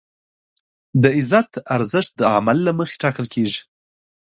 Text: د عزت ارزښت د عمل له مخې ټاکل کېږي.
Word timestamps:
د 1.01 1.03
عزت 1.17 1.51
ارزښت 1.75 2.11
د 2.17 2.21
عمل 2.35 2.57
له 2.67 2.71
مخې 2.79 2.95
ټاکل 3.03 3.25
کېږي. 3.33 3.61